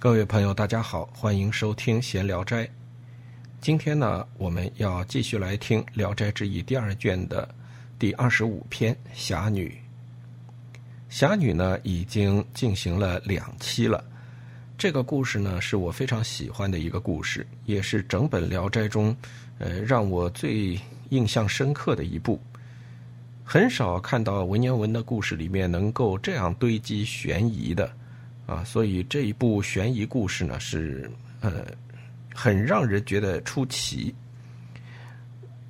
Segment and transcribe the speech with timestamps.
[0.00, 2.64] 各位朋友，大家好，欢迎收听《闲聊斋》。
[3.60, 7.52] 今天呢，我们要继续来听《聊斋志异》第二卷的
[7.98, 9.76] 第二十五篇《侠女》。
[11.08, 14.04] 侠女呢，已经进行了两期了。
[14.78, 19.16] 这个故事呢，是我非常喜欢的一个故事，也是整本《聊斋》中，
[19.58, 20.78] 呃，让我最
[21.08, 22.40] 印象深刻的一部。
[23.42, 27.90] 很少看到文言文的故事里面能够这样堆积悬疑的。
[28.48, 31.08] 啊，所以这一部悬疑故事呢，是
[31.42, 31.66] 呃
[32.34, 34.14] 很让人觉得出奇。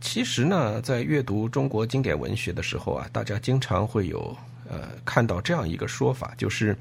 [0.01, 4.35] 其实呢，在阅读中国经典文学的时候啊，大家经常会有
[4.71, 6.75] 呃看到这样一个说法，就是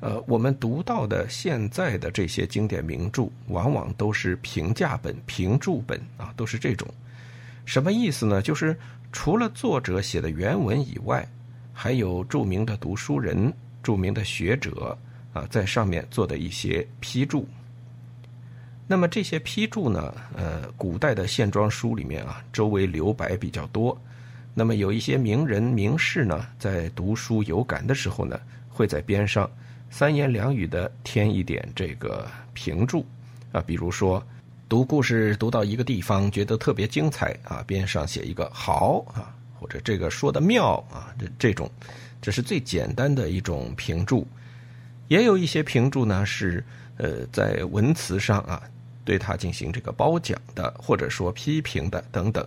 [0.00, 6.86] 呃我们读到的现在的这些经典名著，往往都是评价本、评注本啊，都是这种。
[7.64, 8.42] 什么意思呢？
[8.42, 8.76] 就是
[9.10, 11.26] 除了作者写的原文以外，
[11.72, 13.50] 还有著名的读书人、
[13.82, 14.98] 著名的学者。
[15.32, 17.46] 啊，在上面做的一些批注。
[18.86, 23.96] 那么这些批注呢，呃，古代的线装书里面啊，周围留白比较多。
[24.52, 29.48] 那么有一些名人名士呢，在读书有感的时候呢，会在边上
[29.90, 33.06] 三言两语的添一点这个评注
[33.52, 34.20] 啊，比如说
[34.68, 41.70] 读故事读到一个地方觉得特别精彩啊，边上写一个好啊，或者这个说的妙啊，这这种，
[42.20, 44.26] 这是最简单的一种评注。
[45.10, 46.64] 也有一些评注呢，是
[46.96, 48.62] 呃在文辞上啊，
[49.04, 52.46] 对他进行这个褒奖的，或者说批评的等等。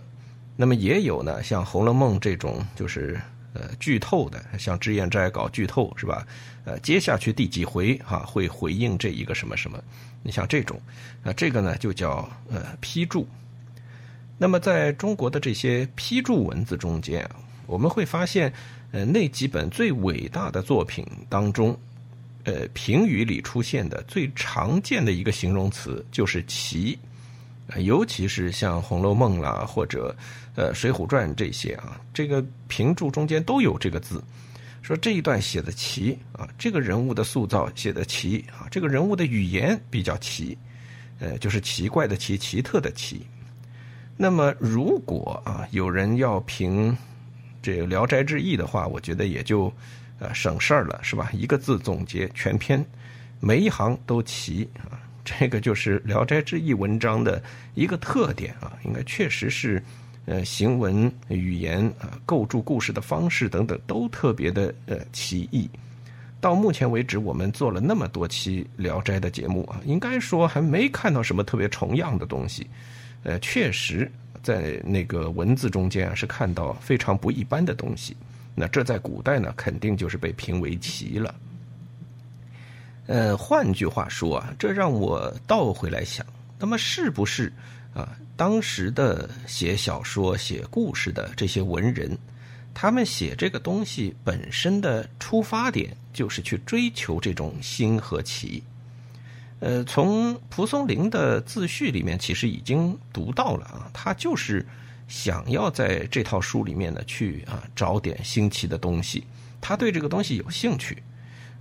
[0.56, 3.20] 那么也有呢，像《红楼梦》这种就是
[3.52, 6.26] 呃剧透的，像脂砚斋搞剧透是吧？
[6.64, 9.78] 呃，接下去第几回哈会回应这一个什么什么？
[10.22, 10.80] 你像这种，
[11.22, 13.28] 啊这个呢就叫呃批注。
[14.38, 18.50] 那么在中国的这些批注文字中间啊，我们会发现，
[18.92, 21.78] 呃那几本最伟大的作品当中。
[22.44, 26.98] 呃，评语里出现的最常见的一个形容词就是“奇”，
[27.80, 30.14] 尤其是像《红楼梦》啦，或者
[30.54, 34.22] 呃《水浒传》这些啊，这个评注中间都有这个字，
[34.82, 40.58] 说这一段写的奇啊，这个人物的塑造写的奇啊，这个人物的语言比较奇，
[41.20, 43.24] 呃，就是奇怪的奇，奇特的奇。
[44.18, 46.94] 那么，如果啊有人要评
[47.62, 49.72] 这个《聊斋志异》的话，我觉得也就。
[50.18, 51.30] 呃，省事儿了，是吧？
[51.32, 52.84] 一个字总结全篇，
[53.40, 55.00] 每一行都齐啊。
[55.24, 57.42] 这个就是《聊斋志异》文章的
[57.74, 59.82] 一个特点啊，应该确实是，
[60.26, 65.68] 呃，行文、语言啊，构筑故事的方式等等都特别的呃奇异。
[66.42, 72.66] 到目前为止，我们做了那么多期《聊斋》的节目啊，应该说还没看到什么特别重样的东西。
[73.22, 74.10] 呃，确实
[74.42, 78.14] 在那个文字中间啊，是看到非常不一般的东西。
[78.54, 81.34] 那这在古代呢，肯定就是被评为奇了。
[83.06, 86.24] 呃，换句话说啊，这让我倒回来想，
[86.58, 87.52] 那么是不是
[87.92, 92.16] 啊，当时的写小说、写故事的这些文人，
[92.72, 98.62] 他们写这个东西本身的出发点，就是去追求这种新和奇？
[99.60, 104.64] 呃，从蒲松龄的自序里面，其实已经读到了啊，他就是。
[105.06, 109.24] 想要在这套书里面呢，去啊找点新奇的东西，
[109.60, 111.02] 他对这个东西有兴趣，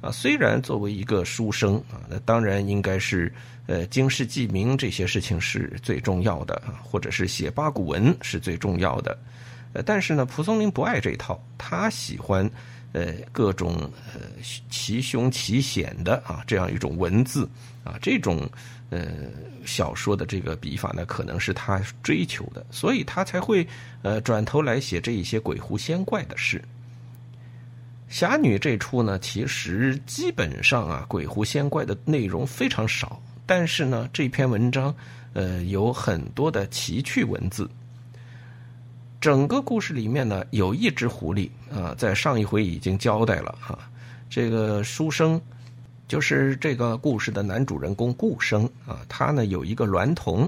[0.01, 3.33] 啊，虽然作为一个书生啊，那当然应该是
[3.67, 9.17] 呃经世济民这些事情是最重要的啊，或者是写八股文是最重要的，
[9.73, 12.49] 呃，但是呢，蒲松龄不爱这一套，他喜欢
[12.93, 14.21] 呃各种呃
[14.69, 17.47] 奇凶奇险的啊这样一种文字
[17.83, 18.49] 啊这种。
[18.93, 19.07] 呃，
[19.65, 23.67] 小说的这个笔法呢，可能是他追求的，所以他才会
[24.03, 26.63] 呃转头来写这一些鬼狐仙怪的事。
[28.07, 34.93] 侠女这出呢，其实基本上啊，鬼狐仙怪的内容非常少，但是呢，这篇文章
[35.33, 37.67] 呃有很多的奇趣文字。
[39.19, 43.79] 整个故事里面呢，有一只狐狸啊，在上一回已经交代了哈，
[44.29, 45.41] 这个书生。
[46.07, 50.47] 就是这个故事的男主人公顾生啊，他呢有一个娈童，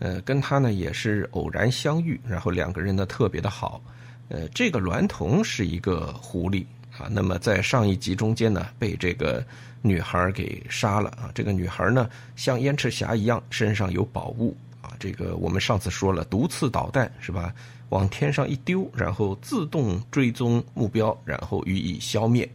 [0.00, 3.80] 呃，跟他呢也是偶然相遇，然后两个人呢特别的好，
[4.28, 6.64] 呃，这个娈童是一个狐狸
[6.98, 9.42] 啊，那么在上一集中间呢被这个
[9.80, 17.54] 女孩给杀了啊，这个女孩呢像燕赤霞一样身上有宝物啊，这个我们上次说了毒刺导弹是吧，
[17.90, 22.46] 往天上一丢，然后自动追踪目标，然后予以消灭。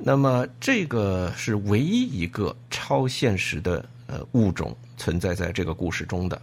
[0.00, 6.40] 那么，这个是唯一一个超现实的呃物种存在在这个故事中的。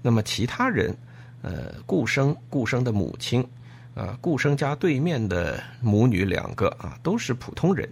[0.00, 0.96] 那么，其他人，
[1.42, 3.46] 呃，顾生、顾生的母亲，
[3.94, 7.86] 啊，顾生家对面的母女两个啊，都是普通人。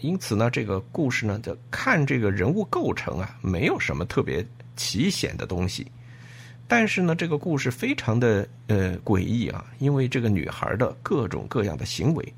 [0.00, 4.44] 因此呢，这个故事呢，就看这个人物构成啊，没有什么特别
[4.74, 5.86] 奇险的东西。
[6.66, 12.34] 但是呢，这个故事非常的呃诡异啊，因为这个女孩的各种各样的行为。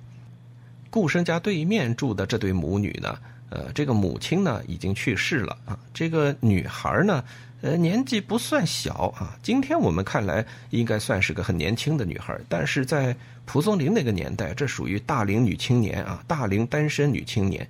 [0.97, 3.19] 顾生家对面住的这对母女呢，
[3.51, 7.23] 呃，这个母亲呢已经去世了啊，这个女孩呢，
[7.61, 13.15] 呃，年纪不算小啊，今天我们看来应该算是个很年轻的女孩，但是在
[13.45, 17.69] 蒲松龄那个年代，这属于大龄女青年啊，大龄单身女青年。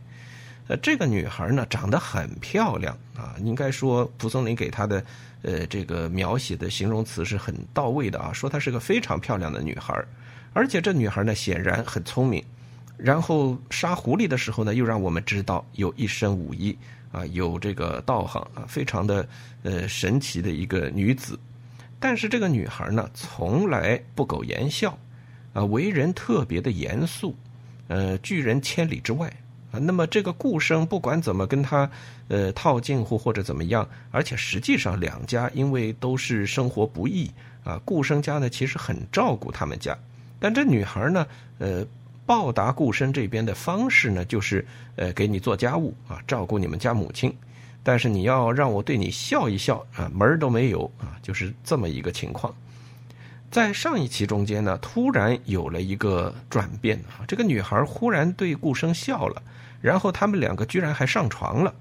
[0.68, 5.04] 呃，这个女孩呢，长得很漂亮啊，应该说蒲松龄给她的，
[5.42, 10.00] 呃，这个描写的形容词是很到位的啊，说她是个非常漂亮的女孩，
[10.52, 12.40] 而且这女孩呢，显然很聪明，
[12.96, 16.76] 然后杀狐狸的时候呢，又让我们知道有一身武艺
[17.12, 19.28] 啊，有这个道行啊，非常的
[19.62, 21.38] 呃神奇的一个女子，
[22.00, 24.98] 但是这个女孩呢，从来不苟言笑，
[25.52, 27.36] 啊，为人特别的严肃，
[27.88, 29.32] 呃，拒人千里之外
[29.72, 29.78] 啊。
[29.78, 31.90] 那么这个顾生不管怎么跟他，
[32.28, 37.30] 呃套近乎或者怎么样，而且实际上两家因为都是生活不易
[37.62, 39.96] 啊，顾生家呢其实很照顾他们家，
[40.38, 41.26] 但这女孩呢，
[41.58, 41.84] 呃
[42.26, 47.34] 报答顾生这边的方式呢，就是呃给你做家务啊，照顾你们家母亲，
[47.82, 52.54] 但是你要让我对你笑一笑啊，门儿都没有啊，就是这么一个情况。
[53.50, 59.40] 在上一期中间呢，突然有了一个转变啊，这个女孩忽然对顾生笑了。
[59.82, 61.72] 然后他们两个居然还上床了，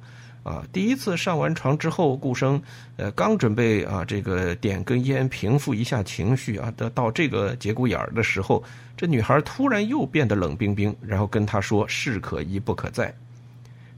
[0.46, 0.64] 啊！
[0.72, 2.62] 第一次上完床之后，顾生
[2.98, 8.64] 呃刚准备啊这个点根烟平复一下情绪啊，到到这个节骨眼儿的时候，
[8.96, 13.12] 这女孩突然又变得冷冰冰，然后跟他说“事可依不可再”。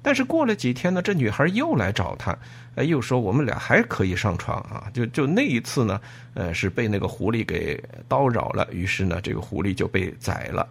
[0.01, 2.33] 但是过了几天呢，这女孩又来找他，
[2.75, 4.89] 呃，又说我们俩还可以上床啊。
[4.93, 5.99] 就就那一次呢，
[6.33, 7.77] 呃，是被那个狐狸给
[8.07, 10.65] 叨扰了，于是呢，这个狐狸就被宰了，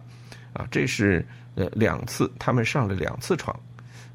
[0.53, 1.23] 啊，这是。
[1.59, 3.59] 呃，两次他们上了两次床，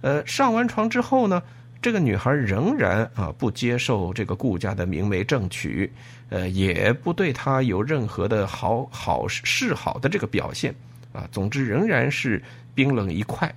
[0.02, 1.42] 呃，上完床之后呢，
[1.80, 5.90] 这个女孩仍然啊不接受这个顾家的明媒正娶，
[6.28, 10.74] 呃，也不对他有任何的好好示好的这个表现，
[11.12, 12.42] 啊，总之仍然是
[12.74, 13.52] 冰冷一块，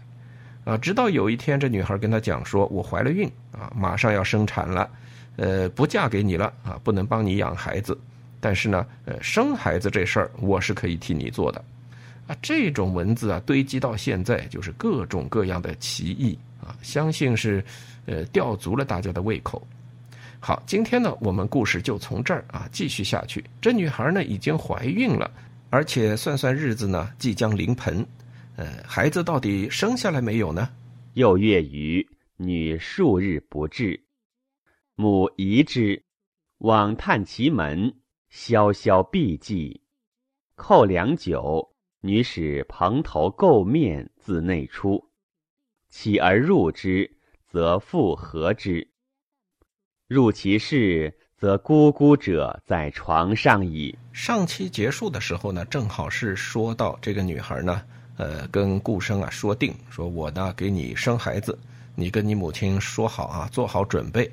[0.64, 4.90] 啊，直到有一天，这女孩跟他讲说：“我怀了孕啊，马上要生产了，
[5.36, 7.98] 呃，不嫁给你了啊，不能帮你养孩子，
[8.40, 11.64] 但是呢，呃，生孩子这事儿我是可以替你做的。”
[12.28, 17.64] 啊，这种文字啊，堆积到现在就是各种各样的奇异啊，相信是，
[18.06, 19.66] 呃，吊足了大家的胃口。
[20.40, 23.44] 好，今天呢，我们故事就从这儿啊继续下去。
[23.62, 25.30] 这女孩呢已经怀孕了，
[25.70, 28.06] 而且算算日子呢，即将临盆。
[28.56, 30.70] 呃，孩子到底生下来没有呢？
[31.14, 32.08] 又月余，
[32.38, 34.04] 女数日不至，
[34.96, 36.04] 母疑之，
[36.60, 37.94] 往探其门，
[38.30, 39.80] 萧萧闭寂，
[40.56, 41.75] 叩良久。
[42.06, 45.04] 女使蓬头垢面自内出，
[45.90, 47.10] 起而入之，
[47.50, 48.88] 则复合之。
[50.08, 53.98] 入其室，则咕咕者在床上矣。
[54.14, 57.82] 上期结束的时候呢，正好是说到这个女孩呢，
[58.18, 61.58] 呃，跟顾生啊说定，说我呢给你生孩子，
[61.96, 64.32] 你跟你母亲说好啊，做好准备，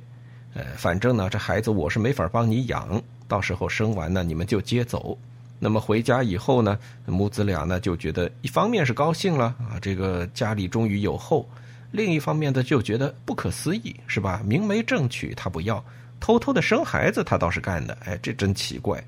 [0.52, 5.18] 呃，反正呢这孩子我是没法帮你养，到时候生完呢你们就接走。
[5.64, 6.76] 那么回家以后呢，
[7.06, 11.48] 母子俩呢就觉得一方面是高兴了啊，这个家里终于有后；
[11.92, 14.42] 另一方面呢就觉得不可思议，是吧？
[14.44, 15.82] 明媒正娶他不要，
[16.18, 19.00] 偷偷的生孩子他倒是干的，哎，这真奇怪。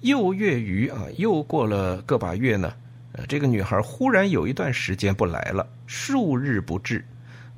[0.00, 2.72] 又月余啊，又过了个把月呢，
[3.12, 7.04] 呃，这个女孩忽然有一段时间不来了，数日不至。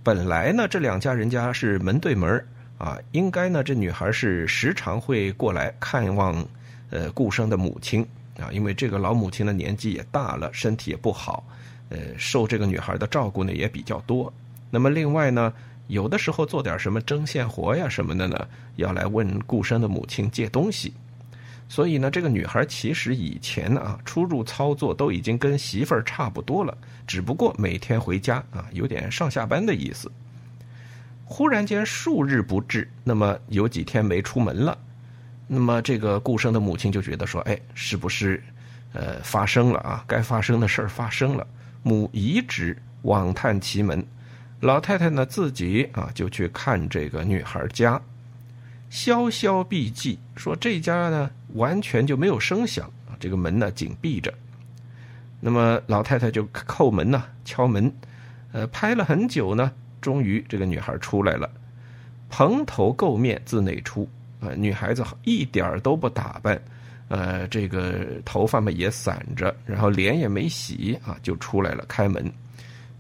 [0.03, 6.47] 本来呢，这两家人家是门对门啊，应该呢这女孩是时常会过来看望。
[6.95, 8.07] 呃，顾生的母亲
[8.39, 11.45] 啊，因为这个老母亲的年纪也大了，身体也不好，
[11.89, 14.33] 呃，受这个女孩的照顾呢也比较多。
[14.71, 15.53] 那么另外呢，
[15.89, 20.95] 有的时候做点什么针线活呀什么的呢，要来问顾生的母亲借东西。
[21.69, 30.09] 所以呢，这个女孩其实以前啊出入操作都已经跟媳妇儿差不多了，只不过每天回家啊有点上下班的意思。
[31.25, 34.79] 忽然间数日不至，那么有几天没出门了。
[35.47, 38.43] 那么这个顾生的母亲就觉得说：“哎，是不是，
[38.93, 40.05] 呃，发生了啊？
[40.07, 41.47] 该发生的事儿发生了。”
[41.87, 44.03] 母移之往探其门，
[44.61, 48.01] 老太太呢自己啊就去看这个女孩家，
[48.89, 54.33] 萧萧闭寂，说这家呢完全就没有声响啊，这个门呢紧闭着。
[55.41, 57.93] 那么老太太就叩门呐，敲门，
[58.53, 59.71] 呃，拍了很久呢，
[60.01, 61.51] 终于这个女孩出来了，
[62.31, 64.09] 蓬头垢面自内出。
[64.45, 66.61] 呃，女孩子一点儿都不打扮，
[67.09, 72.31] 呃，这个头发嘛也散着，然后脸也没洗啊，就出来了，开门，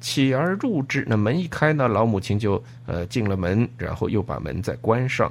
[0.00, 5.30] 起而入之，那门一开呢，老母亲就呃进了门，然后又把门再关上。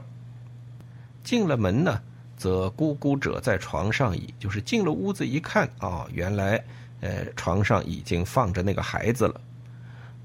[1.24, 2.02] 进了门呢，
[2.36, 6.62] 则咕咕者在床上矣，就是进了屋子一看啊，原来
[7.00, 9.40] 呃床上已经放着那个孩子了。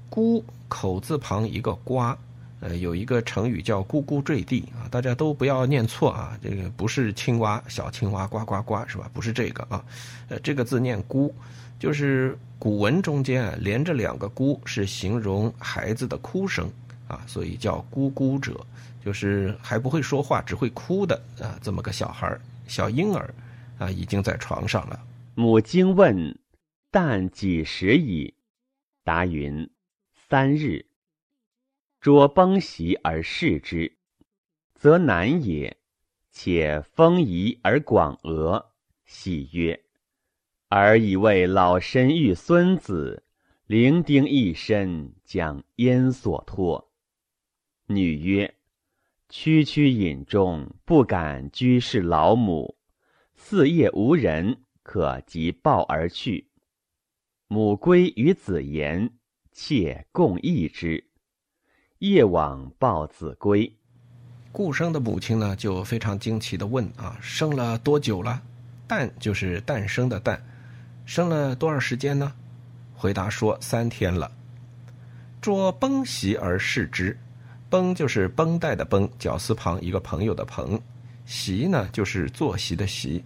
[0.09, 2.17] 孤口字旁一个瓜，
[2.59, 9.09] 呃有一个成语叫咕咕坠地啊，大家都不要念错啊，这个不是青蛙小青蛙呱呱呱是吧？
[9.13, 9.83] 不是这个啊，
[10.27, 11.31] 呃这个字念咕，
[11.79, 16.69] 就是古文中间啊连着两个咕，是形容孩子的哭声
[17.07, 18.65] 啊，所以叫咕咕者。
[19.01, 22.37] 就是还不会说话，只会哭的啊，这么个小孩
[22.67, 23.33] 小婴儿，
[23.77, 24.99] 啊，已经在床上了。
[25.35, 26.37] 母惊问
[26.91, 28.31] ：“旦几时矣？”
[29.05, 29.67] 答云
[30.29, 30.85] ：“三日。”
[31.99, 33.97] 捉崩席而视之，
[34.75, 35.77] 则难也。
[36.31, 38.71] 且丰仪而广额，
[39.05, 39.83] 喜曰
[40.69, 43.23] ：“儿以为老身育孙子，
[43.65, 46.91] 伶仃一身，将焉所托？”
[47.87, 48.55] 女曰。
[49.31, 52.77] 区区隐中，不敢居视老母。
[53.35, 56.49] 四夜无人，可即抱而去。
[57.47, 59.19] 母归与子言，
[59.51, 61.08] 妾共议之。
[61.99, 63.71] 夜往抱子归。
[64.51, 68.41] 顾生的母亲呢，就非常惊奇的问：啊，生了多久了？
[68.87, 70.41] 诞就是诞生的诞，
[71.05, 72.33] 生了多少时间呢？
[72.95, 74.31] 回答说三天了。
[75.41, 77.17] 捉崩席而视之。
[77.69, 80.81] 绷就是绷带的绷，绞丝旁一个朋友的朋，
[81.25, 83.23] 席呢就是坐席的席，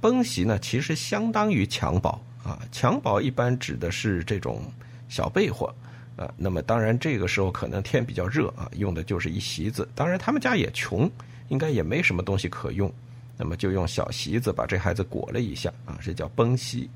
[0.00, 4.62] 绷席呢其实相当于襁褓啊，襁褓一般指的是这种
[5.08, 5.74] 小被货
[6.16, 11.10] 啊，那么当然这个时候可能天比较热啊，用的就是一席子，当然他们家也穷，
[11.48, 12.92] 应该也没什么东西可用，
[13.36, 16.88] 那么就用小席子把这孩子裹了一下啊，这叫崩席。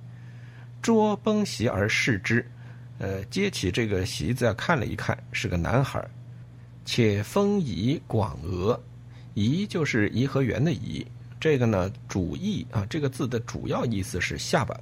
[0.80, 2.46] 捉崩席而视之，
[2.98, 6.02] 呃，接起这个席子啊看了一看，是个男孩。
[6.84, 8.80] 且丰仪广额，
[9.34, 11.04] 仪就是颐和园的仪。
[11.40, 14.74] 这个呢，主意啊，这个字的主要意思是下巴。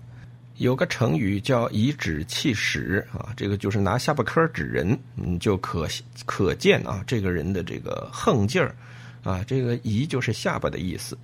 [0.59, 5.87] 有个成语叫颐指气使啊，这个就是拿下巴颏指人，嗯，就可
[6.25, 8.75] 可见啊，这个人的这个横劲儿
[9.23, 9.45] 啊。
[9.47, 11.17] 这个颐就是下巴的意思。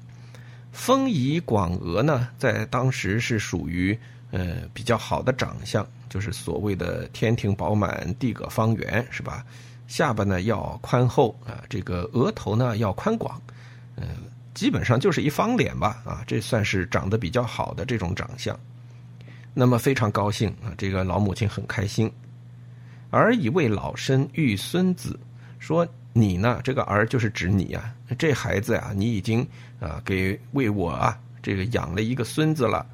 [0.70, 3.98] 丰颐广额呢，在当时是属于
[4.30, 9.44] 呃比较好的长相，就是所谓的天庭饱满，地阁方圆，是吧？
[9.88, 13.40] 下巴呢要宽厚啊，这个额头呢要宽广，
[13.96, 14.08] 嗯，
[14.54, 18.58] 基本上就是一方脸吧啊，这算是长得比较好的这种长相。
[19.54, 22.10] 那么非常高兴啊，这个老母亲很开心。
[23.10, 25.18] 儿已为老身育孙子，
[25.58, 29.46] 说你呢，这个儿就是指你啊，这孩子呀，你已经
[29.80, 32.86] 啊给为我啊这个养了一个孙子了，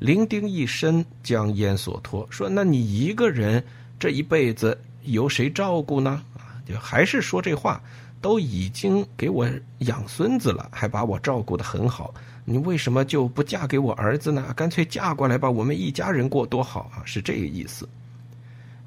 [0.00, 2.26] 伶仃一身将焉所托？
[2.30, 3.64] 说那你一个人
[4.00, 6.22] 这一辈子由谁照顾呢？
[6.36, 7.80] 啊就还是说这话，
[8.20, 12.12] 都已经给我养孙子了，还把我照顾的很好，
[12.44, 14.52] 你为什么就不嫁给我儿子呢？
[14.56, 17.02] 干脆嫁过来吧，我们一家人过多好啊！
[17.04, 17.88] 是这个意思。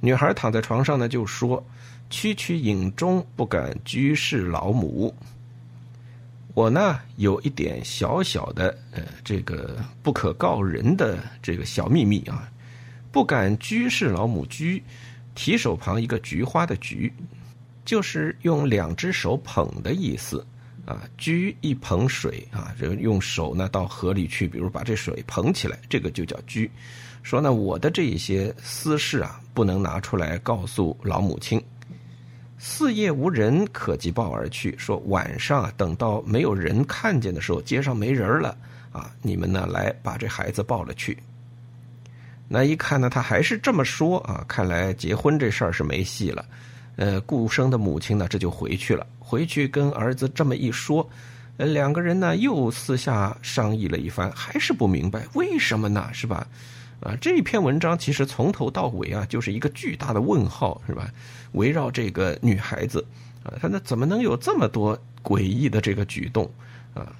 [0.02, 1.64] 女孩躺在床上呢，就说
[2.10, 5.14] ：“区区影中，不敢居士老母。
[6.54, 12.52] 我呢，有一点小小的呃，这个不可告人的这个小秘密啊，
[13.12, 14.46] 不敢居士老母。
[14.48, 14.84] 居，
[15.34, 17.12] 提手旁一个菊花的菊。”
[17.86, 20.44] 就是用两只手捧的意思，
[20.86, 26.70] 啊，掬一捧水啊，这个用手呢到河里去，比如把这水捧起来，这个就叫掬。
[27.24, 31.60] 说呢，我的这一些私事啊，不能拿出来告诉老母亲。
[32.58, 34.76] 四夜无人，可即抱而去。
[34.78, 38.56] 说晚上，等到没有人看见的时候，街上没人了
[38.92, 41.18] 啊，你们呢来把这孩子抱了去。
[42.48, 46.46] 那一看呢，他还是这么说啊，看来结婚这事儿是没戏了。
[46.96, 49.06] 呃，顾生的母亲呢，这就回去了。
[49.20, 51.08] 回去跟儿子这么一说，
[51.58, 56.10] 呃，两个人呢又私下商议了一番，还是不明白为什么呢？
[56.14, 56.48] 是吧？
[57.02, 61.12] 啊，这篇文章其实从头到尾啊，就是一个巨大的问号，是吧？
[61.52, 63.06] 围绕这个女孩子
[63.44, 66.50] 啊，她那怎么能有这么多诡异的这个举动
[66.94, 67.12] 啊？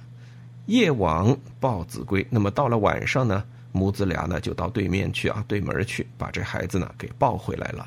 [0.66, 7.86] 夜往抱子归，那么到了晚上呢，母子俩呢就到对面去啊，对门去把这孩子呢给抱回来了。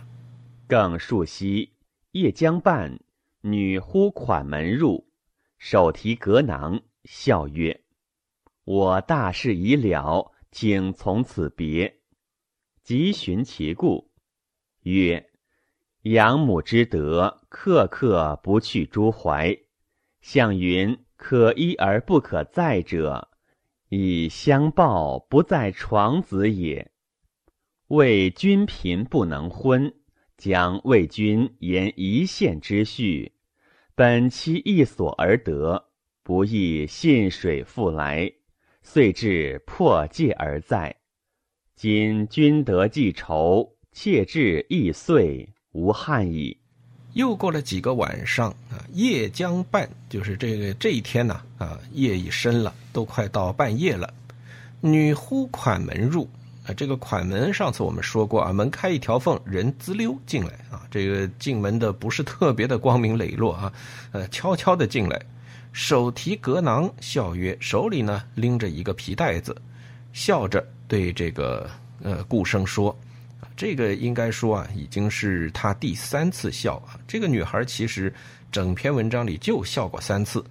[0.67, 1.67] 更数夕。
[2.11, 2.99] 夜将半，
[3.41, 5.07] 女忽款门入，
[5.59, 7.83] 手提格囊，笑曰
[8.65, 11.99] ：“我大事已了，请从此别。”
[12.81, 14.09] 即寻其故，
[14.81, 15.29] 曰
[16.01, 19.55] ：“养母之德，刻刻不去诸怀。
[20.19, 23.29] 向云可依而不可载者，
[23.89, 26.91] 以相报不在床子也。
[27.89, 29.93] 为君贫不能婚。”
[30.39, 33.33] 将魏军沿一线之序，
[33.93, 35.89] 本期一所而得，
[36.23, 38.31] 不亦信水复来，
[38.81, 40.95] 遂至破戒而在。
[41.75, 46.57] 今君得记仇，妾至易遂，无憾矣。
[47.13, 54.13] 又过了几个晚上啊，夜将半，就是这个这一天呢啊，夜已深了，都快到半夜了。
[54.79, 56.29] 女呼款门入
[56.73, 60.85] 这个款门上次我们说过啊，门开一条缝，人滋溜进来啊。
[60.91, 63.71] 这个进门的不是特别的光明磊落啊，
[64.11, 65.21] 呃，悄悄的进来，
[65.71, 69.55] 手提格囊，笑曰：“手里呢拎着一个皮袋子，
[70.13, 71.69] 笑着对这个
[72.01, 72.97] 呃顾生说。”
[73.55, 76.99] 这个应该说啊，已经是他第三次笑啊。
[77.05, 78.13] 这个女孩其实
[78.51, 80.43] 整篇文章里就笑过三次，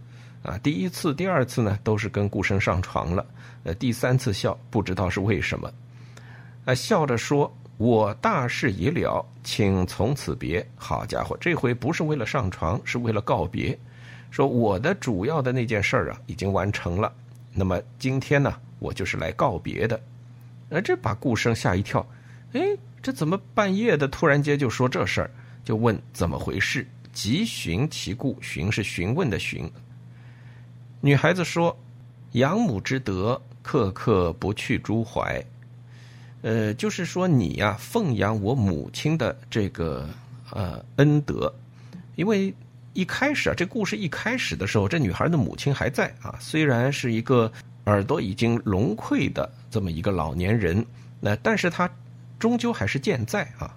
[0.42, 3.25] 啊，第一次、第二次呢都是跟顾生上床了，
[3.64, 5.72] 呃，第三次笑不知道是为什么，
[6.68, 13.76] 啊，笑着说：“我大事已了，请从此别。”好家伙，这回不是为了上床，是为了告别。
[14.30, 17.10] 说我的主要的那件事儿啊已经完成了，
[17.54, 19.98] 那么今天呢，我就是来告别的。
[20.68, 22.06] 呃，这把顾生吓一跳，
[22.52, 22.60] 哎。
[23.00, 25.30] 这怎么半夜的突然间就说这事儿？
[25.64, 26.87] 就问怎么回事？
[27.12, 29.70] 急询其故，询是询问的询。
[31.00, 31.75] 女孩子说
[32.32, 35.42] ：“养母之德，刻刻不去诸怀。”
[36.42, 40.09] 呃，就是说你呀，奉养我母亲的这个
[40.50, 41.52] 呃恩德。
[42.16, 42.54] 因为
[42.92, 47.50] 一开始啊，这故事一开始的时候，这女孩的母亲还在啊，虽然是一个
[47.85, 50.85] 耳朵已经聋溃的这么一个老年人，
[51.21, 51.90] 那但是她。
[52.38, 53.76] 终究还是健在啊，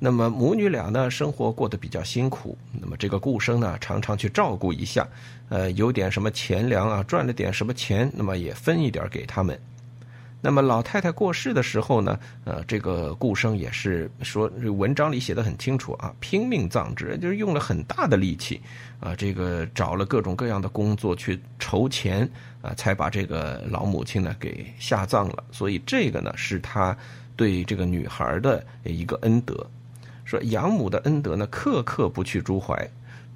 [0.00, 2.58] 那么母女俩呢，生活过得比较辛苦。
[2.72, 5.06] 那么这个顾生呢，常常去照顾一下，
[5.48, 9.56] 呃，有点什么钱粮啊，赚了点什么钱，那么也分一点给他们。
[10.40, 18.60] 那么老太太过世的时候呢，呃，这个顾生也是说，文章里写的很清楚啊，拼命葬之，就是用了很大的力气
[19.00, 22.28] 啊，这个找了各种各样的工作去筹钱
[22.62, 25.44] 啊，才把这个老母亲呢给下葬了。
[25.50, 26.96] 所以这个呢，是他。
[27.36, 29.66] 对这个女孩的一个恩德，
[30.26, 32.86] 说养母的恩德呢，刻刻不去诸怀。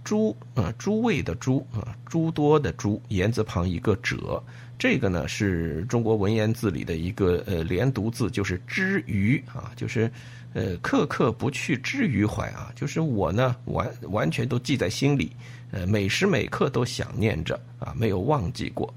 [0.05, 4.43] 诸啊，诸位的诸啊，诸多的诸，言字旁一个者，
[4.79, 10.11] 这个呢是中国文言字里的一个呃连读字，就是之于啊，就是
[10.53, 15.33] 呃刻刻不去之于怀啊，就是我呢完完全都记在心里，
[15.71, 18.93] 呃每时每刻都想念着啊，没有忘记过。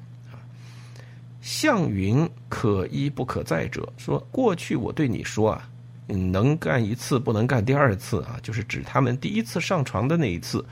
[1.40, 5.70] 向云可一不可再者，说过去我对你说啊，
[6.08, 10.66] 能干一次不能干第二次啊，就是指他们第一次上床的那一次，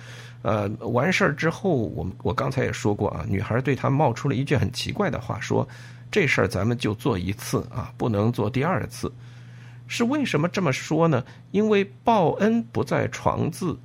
[0.45, 5.67] 呃，完事儿之后，我我刚才也说过啊，女孩对他冒出了一句很奇怪的话，说
[6.11, 9.11] 这事儿咱们就做一次啊，不能做第二次，
[9.87, 11.25] 是为什么这么说呢？
[11.49, 13.75] 因为报恩不在床字。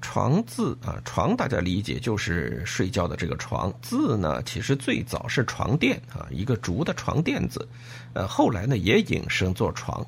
[0.00, 7.68] 床字啊，床大家理解就是睡觉的这个床字呢，其实最早是床垫啊，一个竹的床垫子，
[8.14, 10.04] 呃，后来呢也引申做床。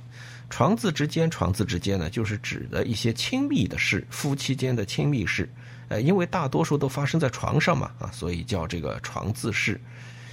[0.50, 5.48] 床字之间，床字之间呢，就是指的一些亲密的事，夫妻间的亲密事。
[5.88, 9.80] 呃，因为大多数都发生在床上嘛，啊，所以叫这个床字事。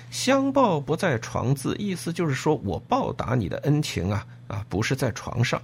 [0.10, 5.62] 相报不在床字，意思就是说我报答你的恩情啊，啊，不是在床上。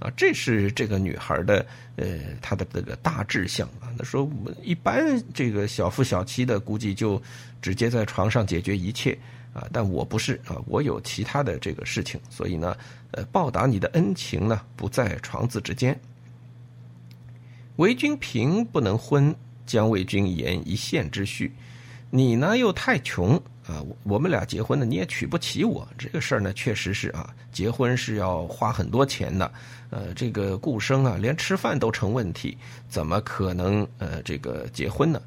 [0.00, 1.64] 啊，这是这个女孩的，
[1.96, 3.88] 呃，她的这个大志向啊。
[3.96, 4.28] 她说，
[4.62, 7.22] 一般这个小夫小妻的，估计就
[7.62, 9.16] 直接在床上解决一切
[9.54, 9.66] 啊。
[9.72, 12.76] 但我不是啊，我有其他的这个事情，所以呢，
[13.12, 15.98] 呃，报答你的恩情呢，不在床字之间。
[17.76, 21.54] 为君贫不能婚，将为君言一线之序。
[22.10, 23.40] 你呢又太穷。
[23.66, 25.88] 啊，我们俩结婚呢，你也娶不起我。
[25.96, 29.50] 这个事儿呢，确实是啊，结婚是要花很多钱的。
[29.88, 32.58] 呃，这个顾生啊，连吃饭都成问题，
[32.90, 35.22] 怎么可能呃这个结婚呢？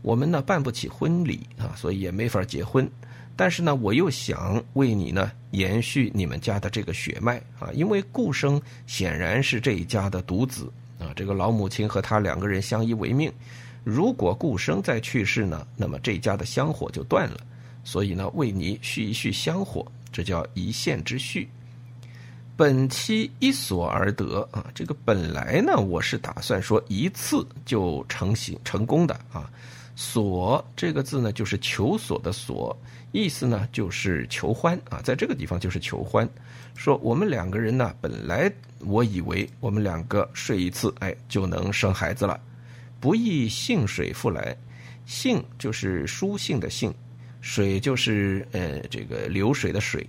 [0.00, 2.88] 我们呢办不起婚礼啊，所以也没法结婚。
[3.34, 13.32] 但是呢，我又想为你呢延续你们家的这个血脉啊，因为顾生显然是这一家的独子啊，这个老母亲和他两个人相依为命。
[13.84, 17.38] 如果顾生再去世呢，那么这家的香火就断了。
[17.84, 21.48] 所以呢，为你续一续香火，这叫一线之序。
[22.54, 29.50] 本期一所而得啊，这个本来呢，我是打算说一次就成型成功的啊。
[30.04, 32.76] 所这个字呢，就是求所的所，
[33.12, 36.28] 意思呢就是求欢啊，在这个地方就是求欢。
[36.74, 42.40] 说我们两个人呢，本来我以为我们两个睡一次，哎，就能生孩子了。
[42.98, 44.56] 不易信水复来，
[45.06, 46.92] 信就是书信的信。
[47.40, 50.04] 水就是呃这个流水的水，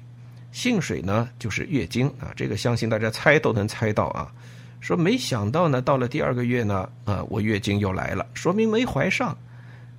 [0.51, 4.33] 性水呢就是月经啊，这个相信大家猜都能猜到啊。
[4.79, 9.37] 说没想到呢，到了第二个月呢，啊，我月经又来了，说明没怀上，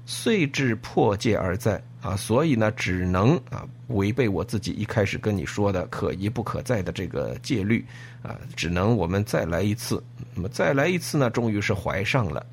[0.06, 7.84] 遂至破戒而在啊，所以呢，只能啊违背我自己一开始跟你说的可疑不可再的这个戒律
[8.22, 10.02] 啊，只能我们再来一次。
[10.34, 12.44] 那么再来一次呢，终于是怀上了。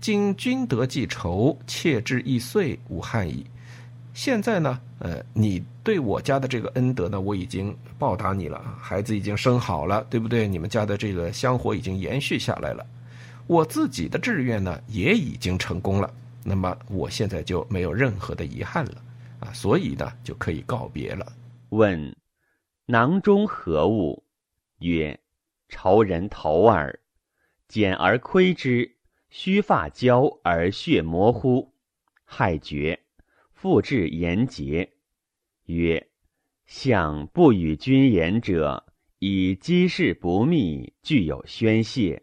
[0.00, 3.44] 今君得记仇，妾至易碎，无憾矣。
[4.14, 10.46] 现在呢，呃，你对我家的这个恩德呢，我已经报答你了，孩子已经生好了，对不对？
[10.46, 12.86] 你们家的这个香火已经延续下来了，
[13.48, 16.12] 我自己的志愿呢，也已经成功了。
[16.48, 19.04] 那么我现在就没有任何的遗憾了，
[19.40, 21.30] 啊，所以呢，就可以告别了。
[21.68, 22.16] 问：
[22.86, 24.24] 囊中何物？
[24.78, 25.20] 曰：
[25.68, 26.98] 仇人头耳。
[27.68, 28.96] 剪而窥之。
[29.30, 31.70] 须发焦而血模糊，
[32.24, 32.98] 害绝。
[33.52, 34.90] 复至言节，
[35.66, 36.08] 曰：
[36.64, 38.86] 相不与君言者，
[39.18, 42.22] 以机事不密，具有宣泄。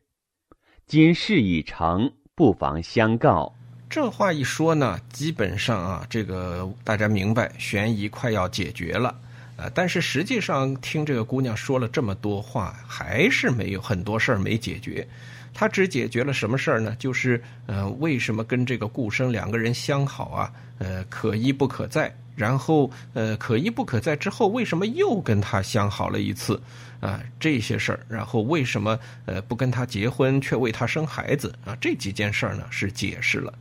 [0.87, 3.55] 今事已成，不妨相告。
[3.95, 9.17] 这话一说呢，基本上啊，这个大家明白，悬疑快要解决了。
[9.55, 15.07] 呃，但是实际上听这个姑娘说了这么多话，还是没有很多事儿没解决。
[15.53, 16.93] 他只解决了什么事儿呢？
[16.99, 20.51] 就是，呃，为什么跟这个顾生两个人相好啊？
[20.79, 22.13] 呃，可一不可再。
[22.35, 26.61] 然后，呃，可一不可再之后，为什么又跟他相好了一次？
[26.99, 28.05] 啊，这些事儿。
[28.09, 31.55] 然后，为什么呃不跟他结婚，却为他生孩子？
[31.63, 33.53] 啊，这几件事儿呢是解释了，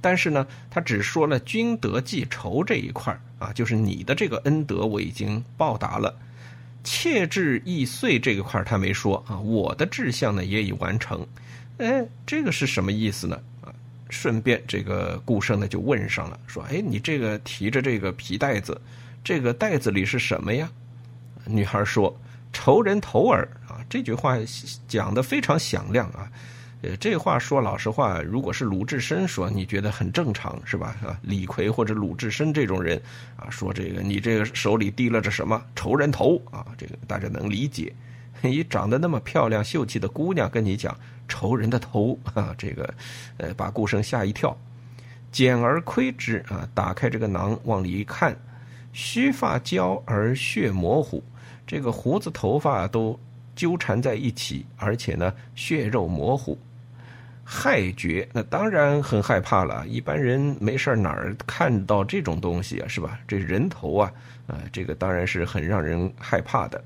[0.00, 6.14] 但是呢，他只说了君德记仇这一块啊，就是你的这个恩德我已经报答了。
[6.84, 11.26] 妾志易碎这一块他没说啊，我的志向呢也已完成，
[11.78, 13.38] 哎，这个是什么意思呢？
[13.60, 13.74] 啊，
[14.08, 18.80] 顺便这个顾生呢就问上了，说，哎，你这个提着这个皮袋子，
[19.22, 20.70] 这个袋子里是什么呀？
[21.44, 22.16] 女孩说，
[22.52, 24.36] 仇人头儿啊，这句话
[24.86, 26.30] 讲的非常响亮啊。
[26.80, 30.94] 呃，这话说老实话，如果是鲁智深说，你觉得很正常是吧？
[31.04, 33.00] 啊，李逵或者鲁智深这种人
[33.36, 36.64] 啊，说这个你这个手里提了着什么仇人头啊？
[36.76, 37.92] 这个大家能理解。
[38.40, 42.94] 你长得那么漂亮秀气的姑娘跟你讲仇人的头啊，这个
[43.38, 44.56] 呃把顾生吓一跳。
[45.32, 48.36] 简而窥之啊，打开这个囊往里一看，
[48.92, 51.20] 须发焦而血模糊，
[51.66, 53.18] 这个胡子头发都
[53.56, 56.56] 纠缠在一起，而且呢血肉模糊。
[57.50, 59.88] 害绝，那当然很害怕了。
[59.88, 63.18] 一般人没事哪儿看到这种东西啊，是吧？
[63.26, 64.12] 这人头啊，
[64.46, 66.84] 啊，这个当然是很让人害怕的。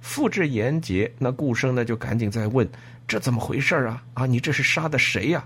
[0.00, 2.68] 复制言节，那顾生呢就赶紧在问：
[3.06, 4.02] 这怎么回事啊？
[4.14, 5.44] 啊，你这是杀的谁呀？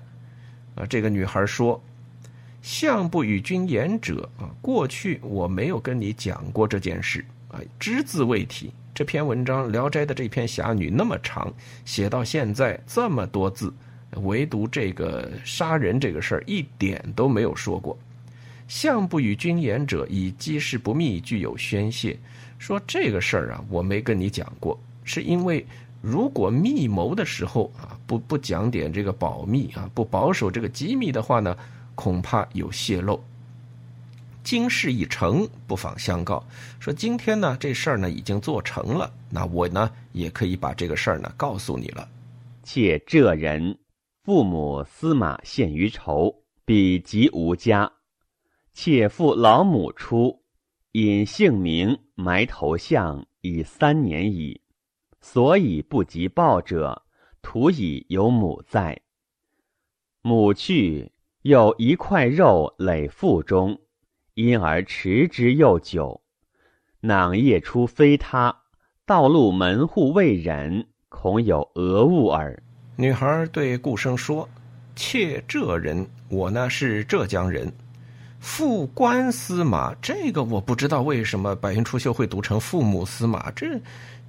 [0.76, 1.78] 啊，这个女孩说：
[2.62, 8.72] 相不与君言者啊，过去我没有跟你讲过这件事啊，只字未提。
[8.94, 11.52] 这篇文章《聊斋》的这篇侠女那么长，
[11.84, 13.70] 写到现在这么多字。
[14.18, 17.98] 唯独这个杀人这个事儿一点都没有说过。
[18.66, 22.18] 相不与君言者，以机事不密，具有宣泄。
[22.58, 25.64] 说这个事儿啊，我没跟你讲过，是因为
[26.02, 31.56] 如果密谋的时候啊，不不讲点这个保密啊，不保守这个机密的话呢，
[31.94, 33.22] 恐怕有泄露。
[34.44, 36.44] 今事已成，不妨相告。
[36.78, 42.08] 说今天呢，这事儿呢已经做成了，那我呢也可以把这个事儿呢告诉你了。
[42.64, 43.76] 且这人。
[44.28, 47.90] 父母司马献于仇，彼即无家。
[48.74, 50.42] 且父老母出，
[50.92, 54.60] 隐姓名，埋头像，已三年矣。
[55.22, 57.04] 所以不及报者，
[57.40, 59.00] 徒以有母在。
[60.20, 61.10] 母去，
[61.40, 63.80] 有一块肉累腹中，
[64.34, 66.22] 因而持之又久。
[67.00, 68.64] 囊夜出非他，
[69.06, 72.62] 道路门户未忍，恐有讹误耳。
[73.00, 74.46] 女孩对顾生说
[74.96, 77.72] ：“妾浙人，我呢是浙江人，
[78.40, 79.94] 父官司马。
[80.02, 83.80] 这个我不知道为什么白云出秀会读成父母司马，这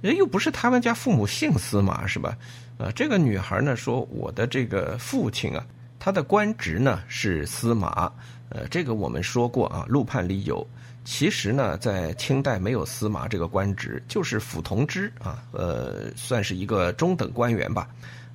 [0.02, 2.38] 又不是他们家父母姓司马，是吧？
[2.78, 5.66] 啊，这个女孩呢说，我的这个父亲啊，
[5.98, 8.08] 他的官职呢是司马。
[8.50, 10.64] 呃，这个我们说过啊，陆判里有。
[11.04, 17.88] 其实呢，在清代没有司马这个官职，就是府同知啊，呃，算是一个中等官员吧。”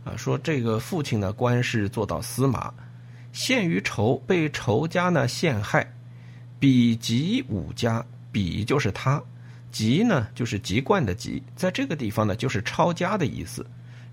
[0.05, 2.71] 啊，说这个父亲呢，官是做到司马，
[3.33, 5.85] 陷于仇，被仇家呢陷害，
[6.59, 9.21] 比及武家，比就是他，
[9.71, 13.65] 籍呢就是籍贯的籍，在这个地方呢就是抄家的意思，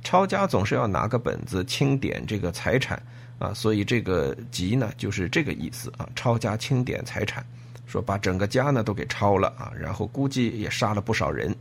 [0.02, 3.00] 抄家总是要拿个本子清点这个财产
[3.38, 7.44] 啊，所以这个籍呢就是这个意思啊，抄家清点财产，
[7.84, 11.54] 说把整个家呢都给抄了啊，然后估计也杀了不少人。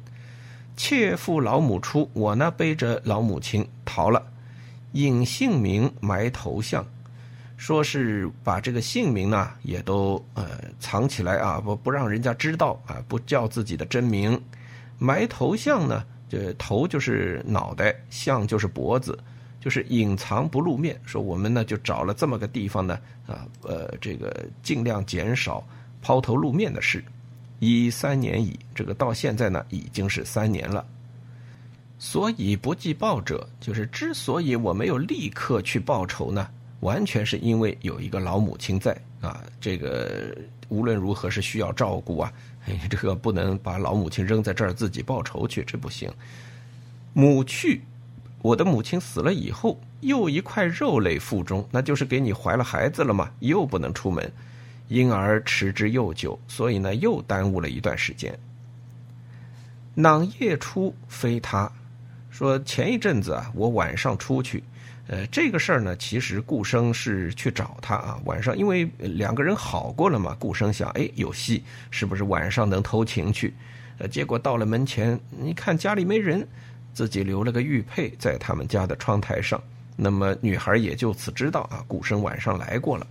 [0.75, 4.21] 妾负老母出，我呢背着老母亲逃了，
[4.93, 6.85] 隐姓名埋头像，
[7.57, 14.41] 说是把这个姓名呢也都呃藏起来啊，不不让人家知道啊，不叫自己的真名，
[14.97, 19.17] 埋头像呢，这头就是脑袋，像就是脖子。
[19.63, 25.63] 就是隐藏不露面，说我们呢就找了这么个地方呢，啊，呃，这个尽量减少
[26.01, 27.05] 抛头露面的事。
[27.61, 30.83] 一三年矣，这个到现在呢已经是三年了。
[31.99, 40.35] 所以不计报者，就是之所以我没有立刻去报仇呢，完全是因为有一个老母亲在啊，这个
[40.69, 42.33] 无论如何是需要照顾啊，
[42.89, 46.11] 这个不能把老母亲扔在这儿自己报仇去，这不行。
[47.13, 47.81] 母去。
[48.41, 54.33] 我的母亲死了以后，又一块肉类腹中，那就是给你怀了孩子了嘛，又不能出门，
[54.91, 58.37] 因而迟之又久，所以呢，又耽误了一段时间。
[59.95, 61.71] 囊夜出非他，
[62.29, 64.61] 说前一阵子啊，我晚上出去，
[65.07, 73.53] 呃，这个事儿呢，其实顾生是去找他啊，晚上因为两个人好过了嘛，顾生想，哎，有戏，是不是晚上能偷情去？
[73.97, 76.45] 呃，结果到了门前，你看家里没人。
[76.93, 79.63] 自己留了个玉佩在他们家的窗台上，
[79.95, 83.07] 那么女孩也就此知道啊，顾生晚上来过了。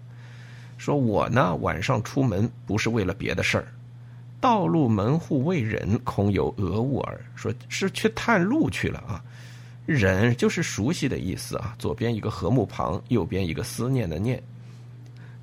[0.80, 3.68] 说我呢晚上出门不是为了别的事儿，
[4.40, 7.20] 道路门户未忍，恐有讹物耳。
[7.34, 9.22] 说是去探路去了啊，
[9.84, 14.42] 忍就是熟悉的意思啊，左边一个禾木旁，右边一个思念的念。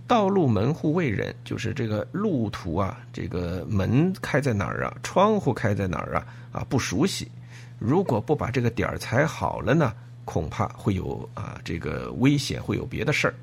[0.07, 7.29] 道路门户未忍，就是这个路途啊，这个门开在哪儿啊，窗户开在哪儿啊，啊不熟悉。
[7.77, 9.93] 如果不把这个点儿踩好了呢，
[10.25, 13.35] 恐怕会有啊这个危险，会有别的事儿。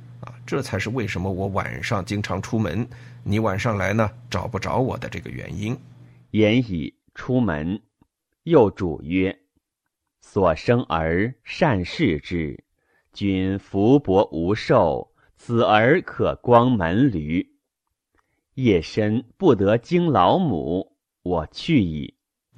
[0.47, 2.87] 这才是为什么我晚上经常出门，
[3.23, 5.77] 你晚上来呢找不着我的这个原因。
[6.33, 7.81] 言已出门，
[8.43, 9.39] 又主曰
[10.21, 12.63] ：“所生而善事之，
[13.13, 17.47] 君福薄无寿，此儿可光门闾。
[18.55, 22.15] 夜深不得惊老母，我去矣。”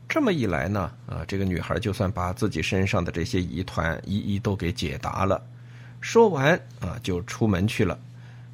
[0.08, 5.44] 这么一来呢，啊，这个女孩就算把自己身上的这些疑团一一都给解答了。
[6.06, 7.98] 说完啊，就出门去了。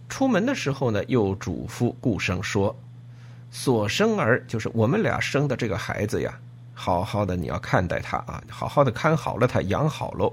[0.09, 2.75] 出门的时候呢，又嘱咐顾生说
[3.53, 6.35] ：“所生儿就是我们俩生的这个孩子呀，
[6.73, 10.33] 好好的你要看待他啊，好好的看好了他，养好喽。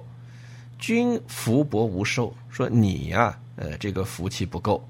[0.78, 4.82] 君福薄无寿，说你呀，呃，这个福气不够，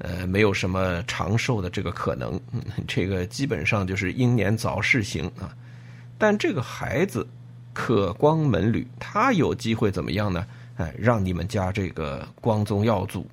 [0.00, 2.38] 呃，没有什么长寿的这个可能，
[2.86, 5.56] 这个基本上就是英年早逝型啊。”
[6.18, 7.26] 但这个孩子
[7.72, 10.46] 可光门履，他有机会怎么样呢？
[10.80, 13.26] 哎，让你们家这个光宗耀祖。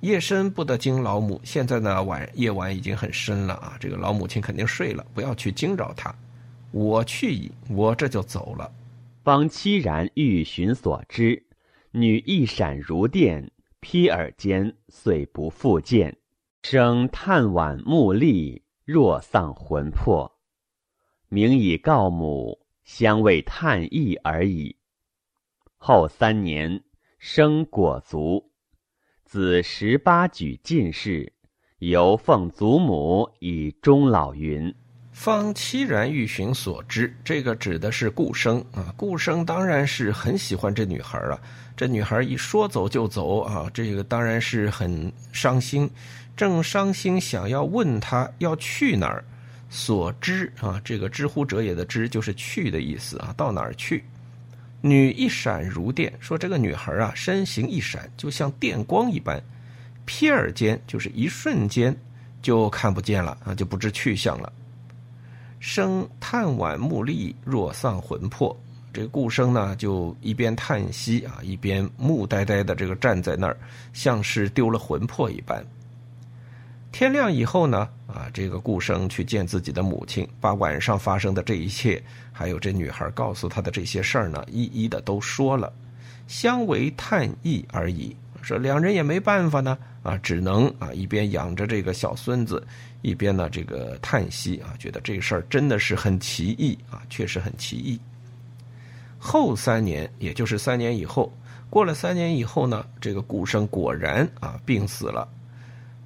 [0.00, 6.14] 夜深不得惊老母，现在呢晚夜晚已经很深了啊，这个老母亲肯定睡了，不要去惊扰她。
[6.70, 8.70] 我去矣，我这就走了。
[9.24, 11.42] 方凄然欲寻所知，
[11.90, 16.16] 女一闪如电，披耳间遂不复见，
[16.62, 20.32] 生叹惋目立，若丧魂魄。
[21.28, 24.76] 名以告母，相为叹意而已。
[25.80, 26.82] 后三年，
[27.20, 28.50] 生果卒，
[29.24, 31.32] 子十八举进士，
[31.78, 34.74] 由奉祖母以终老云。
[35.12, 38.92] 方凄然欲寻所知，这个指的是顾生啊。
[38.96, 41.40] 顾生当然是很喜欢这女孩啊。
[41.76, 45.88] 这女孩一说走就走啊，这个当然是很伤心。
[46.36, 49.24] 正伤心，想要问他要去哪儿。
[49.70, 54.02] 所知啊，这个“知乎者也”的“知”就是去的意思啊，到哪儿去？
[54.80, 59.42] 女一闪如电，说这个女孩啊，身形一闪，就像电光一般，
[60.06, 61.96] 瞥耳间就是一瞬间
[62.40, 64.52] 就看不见了啊，就不知去向了。
[65.58, 68.56] 生叹惋目立，若丧魂魄。
[68.92, 73.56] 这个顾生呢，就一边叹息啊，一边木呆呆的这个站在那儿，
[73.92, 75.64] 像是丢了魂魄一般。
[76.90, 85.72] 天亮以后呢，啊，这个顾生去见自己的母亲，把晚上发生的这一切，还有这女孩告诉他的这些事儿呢，一一的都说了，
[86.26, 88.16] 相为叹意而已。
[88.40, 92.66] 说两人也没办法呢，啊，只能啊一边养着这个小孙子，
[93.02, 98.00] 一边呢这个叹息啊，觉得这事儿真的是很奇异啊，确实很奇异。
[99.18, 101.30] 后三年，也就是三年以后，
[101.68, 105.28] 过了三年以后呢，这个顾生果然啊病死了。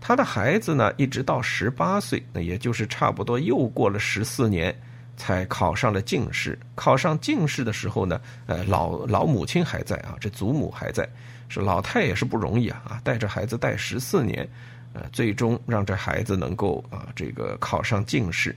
[0.05, 4.77] 他的孩子呢，一直到十八岁，那也就是差不多又过了十四年，
[5.17, 6.59] 才考上了进士。
[6.75, 11.09] 考上进士的时候呢，呃，老老母亲还在啊，这祖母还在，
[11.49, 14.47] 说老太也是不容易啊，啊，带着孩子带十四年，
[14.93, 18.53] 呃，最终让这孩子能够啊，这个考上进士。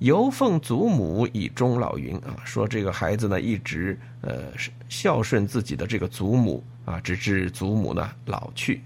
[0.00, 4.48] 犹奉祖母以终老云啊，说这个孩子呢一直呃
[4.90, 8.82] 孝顺自己的这个祖母啊，直至祖母呢老去。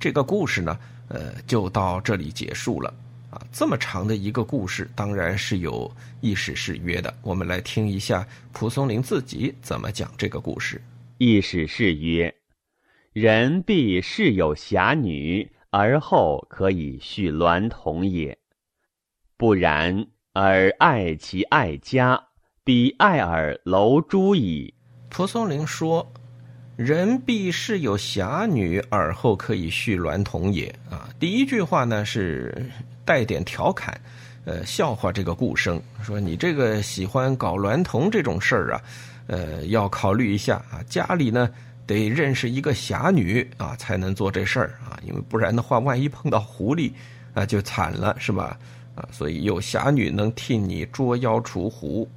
[0.00, 2.94] 这个故事呢，呃，就到这里结束了
[3.30, 3.42] 啊。
[3.50, 7.12] 这么长的一个故事，当然是有意史誓约的。
[7.20, 10.80] 我们来听一下蒲松龄自己怎么讲这个故事。
[11.18, 12.32] 意史誓约：
[13.12, 18.38] 人必是有侠女，而后可以续娈童也。
[19.36, 22.28] 不然，而爱其爱家，
[22.62, 24.72] 彼爱尔楼珠矣。
[25.08, 26.12] 蒲松龄说。
[26.78, 31.08] 人必是有侠女，而后可以续娈童也啊！
[31.18, 32.70] 第一句话呢是
[33.04, 34.00] 带点调侃，
[34.44, 38.82] 呃，笑话这个顾生，说你这个喜欢搞娈童这种事儿啊，
[39.26, 41.50] 呃，要考虑一下啊，家里呢
[41.84, 46.92] 得认识一个侠女啊，才能做这事儿啊，因为不然的话，万一碰到狐狸
[47.34, 48.56] 啊，就惨了，是吧？
[48.94, 52.08] 啊，所以有侠女能替你捉妖除狐，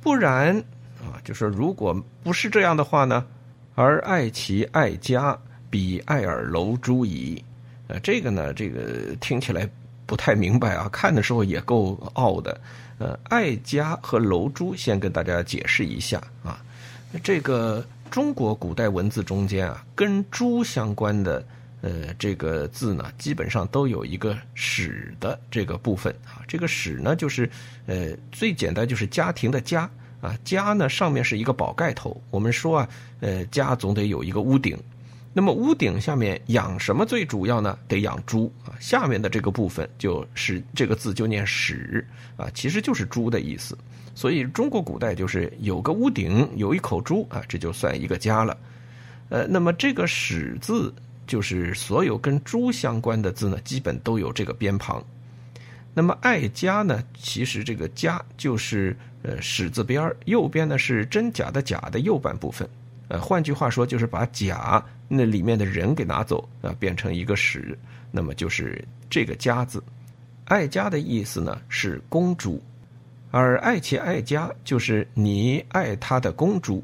[0.00, 0.56] 不然
[0.98, 1.94] 啊，就说如果
[2.24, 3.22] 不是这样的话呢？
[3.74, 5.38] 而爱其爱家，
[5.70, 7.42] 比爱尔楼珠矣。
[7.86, 9.68] 呃，这个呢，这个听起来
[10.06, 10.88] 不太明白啊。
[10.92, 12.60] 看的时候也够傲的。
[12.98, 16.62] 呃，爱家和楼珠，先跟大家解释一下啊。
[17.22, 21.42] 这个中国古代文字中间啊，跟珠相关的
[21.80, 26.44] 呃这个字呢，基本上都有一个史的这个部分啊。
[26.46, 27.48] 这个史呢，就是
[27.86, 29.90] 呃最简单就是家庭的家。
[30.20, 32.20] 啊，家呢上面是一个宝盖头。
[32.30, 32.88] 我们说啊，
[33.20, 34.78] 呃，家总得有一个屋顶。
[35.32, 37.78] 那么屋顶下面养什么最主要呢？
[37.88, 38.74] 得养猪啊。
[38.80, 42.06] 下面的这个部分就是这个字就念史
[42.36, 43.78] 啊，其实就是猪的意思。
[44.14, 48.58] 所以中国古代就是有个屋顶，有一口猪啊，这就算一个家了。
[49.30, 50.92] 呃，那么这个史字
[51.26, 55.02] 就是所有跟猪相关的字呢，基本都有这个边旁。
[55.94, 58.94] 那么爱家呢，其实这个家就是。
[59.22, 62.68] 呃，史字边儿右边呢是真假的假的右半部分，
[63.08, 67.78] 呃，换句话说就是把假那里面的人给拿走啊，变成一个史，
[68.10, 69.82] 那么就是这个家字。
[70.46, 72.62] 爱家的意思呢是公主，
[73.30, 76.82] 而爱妾爱家就是你爱她的公主。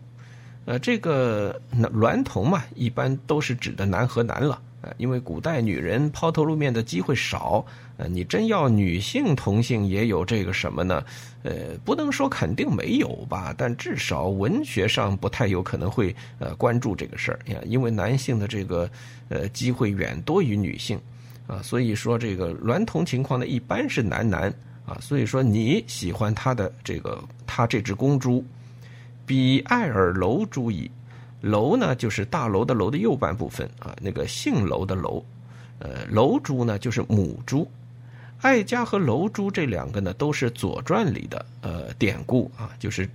[0.67, 4.61] 呃，这个娈童嘛，一般都是指的男和男了。
[4.99, 7.67] 因为古代女人抛头露面的机会少，
[7.97, 11.05] 呃，你真要女性同性也有这个什么呢？
[11.43, 18.91] 呃，不能说肯定没有吧，但至少文学上不太有可能会呃关注这个事儿呀，因为男性的这个
[19.29, 21.01] 呃机会远多于女性
[21.47, 24.53] 啊，所以说这个娈童情况呢一般是男男
[24.85, 28.45] 啊，所以说你喜欢他的这个他这只公猪，
[29.25, 30.91] 比爱尔楼珠矣。
[31.43, 35.25] 楼呢，就是大楼的楼的右半部分啊，那个姓楼的楼，
[35.79, 37.71] 呃，楼珠呢就是母猪，
[38.47, 43.09] 爱家和楼珠这两个呢都是《左传》里的呃典故啊，就是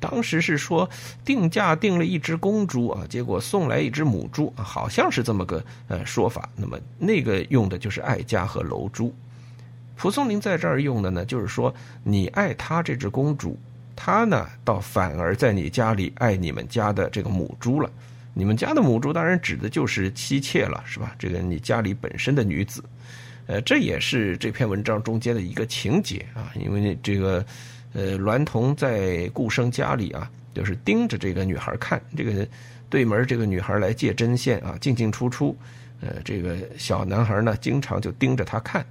[0.00, 0.88] 当时是说
[1.26, 6.48] 定价定了一只公猪啊，结果送来一只母猪啊，好像是这么个呃说法。
[6.56, 9.14] 那么那个用的就是爱家和楼珠，
[9.94, 13.58] 蒲松龄在这儿用的呢，就是说你爱他这只公猪。
[13.94, 17.90] 他呢，倒反而在你家里爱你们家的这个母猪了。
[18.32, 21.14] 你们家的母猪当然指的就是妻妾了，是吧？
[21.18, 22.82] 这个你家里本身的女子，
[23.48, 26.52] 呃，这也是这篇文章中间的一个情节啊。
[26.54, 27.44] 因为这个，
[27.94, 32.00] 呃，栾童在顾生家里啊，就是盯着这个女孩看。
[32.14, 32.46] 这个
[32.90, 35.56] 对门这个女孩来借针线啊，进进出出，
[36.02, 38.84] 呃，这个小男孩呢，经常就盯着她看。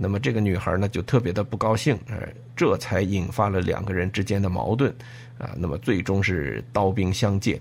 [0.00, 2.16] 那么这个女孩呢，就特别的不高兴，呃，
[2.54, 4.94] 这才引发了两个人之间的矛盾，
[5.38, 7.60] 啊，那么最终是刀兵相见，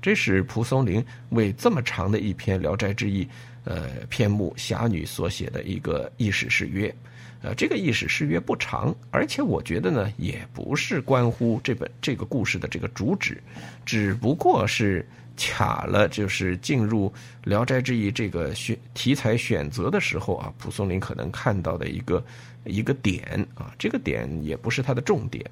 [0.00, 3.24] 这是蒲松龄为这么长的一篇《聊斋志异》，
[3.64, 6.94] 呃，篇目侠女所写的一个意史誓约，
[7.42, 13.42] 呃，这个意史誓约不长，而且我觉得呢，也不是关乎这本这个故事的这个主旨，
[13.84, 15.06] 只不过是。
[15.40, 17.08] 卡了，就是进入
[17.44, 22.20] 《聊斋志异》这个选题材选择的时候啊，蒲松龄可能看到的一个
[22.64, 25.48] 一个点啊，这个点也不是他的重点。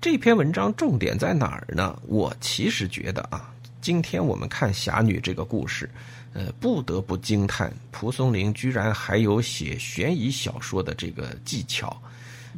[0.00, 1.94] 这篇文章重点在哪儿呢？
[2.06, 5.90] 我其实觉得啊，今天我们看侠女这个故事，
[6.32, 12.00] 呃，不得不惊叹蒲松龄居然还有写悬疑小说的这个技巧，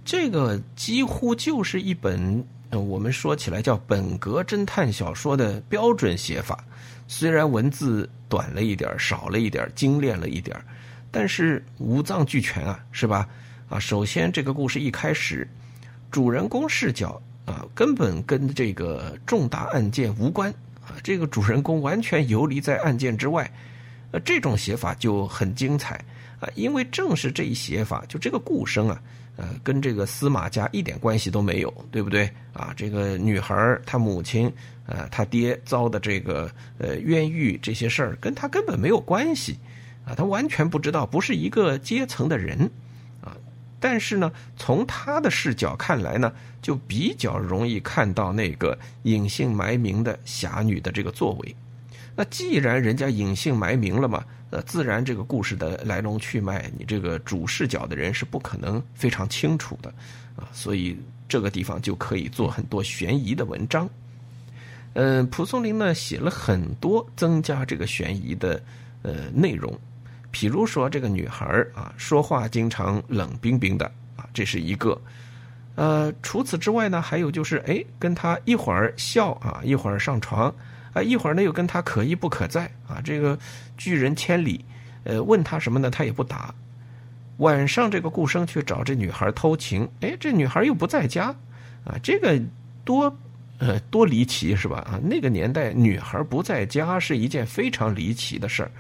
[0.05, 2.45] 这个几乎就是一本。
[2.71, 6.65] 我们说起来叫本格侦探小说的标准写法，
[7.09, 10.57] 虽然文字短了一点少了一点精炼了一点
[11.11, 13.29] 但是五脏俱全啊，是吧？
[13.69, 15.47] 啊，首先这个故事一开始，
[16.11, 17.21] 主人公视角
[17.53, 20.51] 啊，根本跟这个重大案件无关
[20.81, 23.53] 啊，这个主人公完全游离在案件之外，
[24.11, 26.03] 呃，这种写法就很精彩
[26.41, 29.03] 啊，因为正是这一写法，就这个顾生啊，
[29.37, 32.25] 呃，跟这个司马家一点关系都没有，对不对
[32.55, 32.73] 啊？
[32.75, 34.51] 这个女孩她母亲，
[34.87, 39.59] 呃，她爹遭的这个呃冤狱这些事儿，跟她根本没有关系
[40.07, 42.71] 啊，她完全不知道，不是一个阶层的人。
[43.83, 51.57] 但是呢，从他的视角看来呢，就比较容易看到那个隐姓埋名的侠女的这个作为。
[52.15, 59.93] 那既然人家隐姓埋名了嘛，呃，自然这个故事的来龙去脉，你这个主视角的人是不可能非常清楚的，
[60.37, 60.97] 啊，所以
[61.29, 63.91] 这个地方就可以做很多悬疑的文章。
[64.93, 68.63] 嗯，蒲松龄呢写了很多增加这个悬疑的
[69.03, 69.77] 呃内容，
[70.33, 75.01] 比如说这个女孩啊，说话经常冷冰冰的啊，这是一个。
[75.77, 80.53] 呃，除此之外呢，还有就是，哎，跟他一会儿笑啊，一会儿上床。
[80.93, 83.39] 啊，一会儿呢又跟他可一不可再啊，这个
[83.79, 84.63] 拒人千里，
[85.05, 86.55] 呃，问他什么呢，他也不答。
[87.39, 91.35] 晚上这个顾生去找这女孩偷情，哎，这女孩又不在家，
[91.87, 92.39] 啊，这个
[92.85, 93.11] 多
[93.57, 94.81] 呃多离奇是吧？
[94.81, 98.71] 啊，那个年代女孩不在家是一件非常离奇的事儿，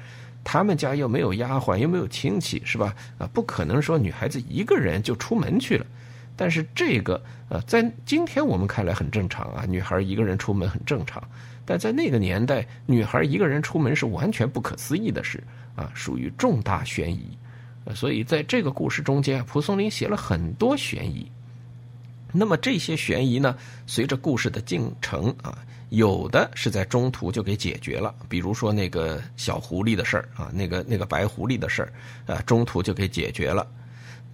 [0.45, 2.95] 他们家又没有丫鬟，又没有亲戚是吧？
[3.18, 5.86] 啊，不可能说女孩子一个人就出门去了。
[6.34, 11.22] 但是这个呃，在今天我们看来很正常啊，女孩一个人出门很正常。
[11.64, 15.43] 但在那个年代，女孩一个人出门是完全不可思议的事
[15.76, 17.38] 啊，属于重大悬疑。
[17.95, 21.30] 所以在这个故事中间，蒲松龄写了很多悬疑。
[22.32, 25.59] 那么这些悬疑呢，随着故事的进程啊，
[25.93, 31.93] 有的是在中途就给解决了，比如说那个小狐狸的事儿啊，那个那个白狐狸的事儿
[32.34, 33.66] 啊，中途就给解决了。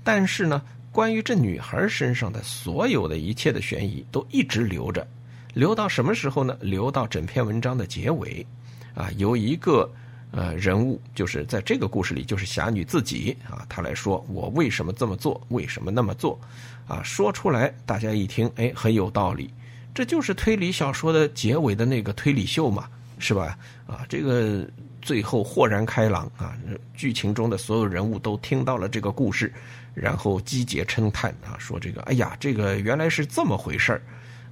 [0.04, 5.04] 但是呢，关于这女孩身上的所有的一切的悬疑，都一直留着。
[5.52, 6.56] 留到什么时候呢？
[6.60, 8.46] 留到整篇文章的结尾，
[8.94, 9.90] 啊，由一个
[10.30, 16.38] 呃人物，就是在这个故事里，就是侠女自己啊，她来说我为什么这么做，为什么那么做，
[16.86, 19.50] 啊，说出来，大家一听，哎，很有道理，
[19.98, 22.88] 这就是推理小说的结尾的那个推理秀嘛，
[23.18, 23.58] 是吧？
[23.84, 24.64] 啊，这个
[25.02, 26.56] 最后豁然开朗啊，
[26.94, 29.52] 剧情中的所有人物都听到了这个故事，
[29.94, 34.00] 然后击节称叹啊，说这个，哎呀，这个原来是这么回事儿。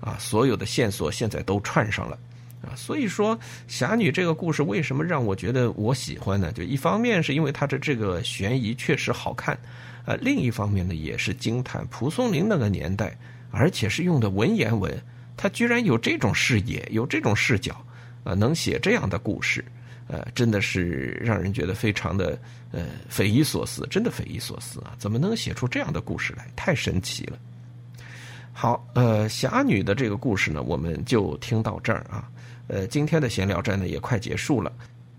[0.01, 2.19] 啊，所有的线索现在都串上了，
[2.63, 3.39] 啊，所以说
[3.69, 6.51] 侠女这个故事为什么让我觉得我喜欢呢？
[6.51, 9.57] 就一方面是因为它的这个悬疑确实好看，
[10.07, 13.17] 啊，另一方面呢也是惊叹蒲松龄那个年代，
[13.53, 14.93] 而且是用的文言文，
[15.37, 17.85] 他居然有这种视野，有这种视角，
[18.25, 19.65] 啊，能写这样的故事，
[20.09, 22.39] 呃，真的是让人觉得非常的
[22.73, 24.95] 呃匪夷所思，真的匪夷所思啊！
[24.99, 26.49] 怎么能写出这样的故事来？
[26.57, 27.39] 太神奇了。
[28.53, 32.29] 好，呃，侠女的这个故事呢，我们就听到这儿啊。
[32.69, 34.73] 呃，今天的闲聊站呢也快结束了。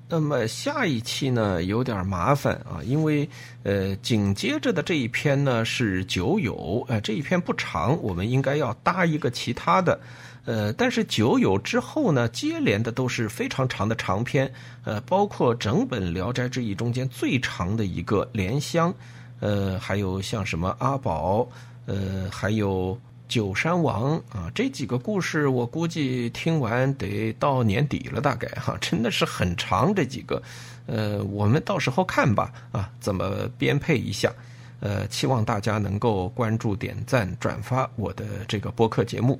[0.09, 3.27] 那么下一期呢有点麻烦啊，因为
[3.63, 9.99] 呃紧接着的这一篇呢是酒友，呃这一篇不长，我们应该要搭一个其他的。
[10.45, 14.49] 呃，但是酒友之后呢接连的都是非常长的长篇，
[14.85, 18.93] 呃，包括整本《聊斋志异》中间最长的一个莲香，
[19.41, 21.45] 呃，还有像什么阿宝，
[21.85, 22.97] 呃，还有。
[23.27, 29.93] 九山王啊，这几个故事我估计听完得到年底了，大概哈， 真的是很长。
[29.93, 30.41] 这几个，
[30.85, 34.31] 呃，我们到时候看吧，啊，怎么编配一下？
[34.79, 39.39] 呃，期望大家能够关注、点赞、转发我的这个播客节目。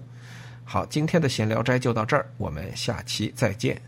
[0.64, 3.80] 好，今天的闲聊斋就到这儿，我们下期再见。